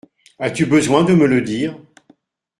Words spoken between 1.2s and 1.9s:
le dire?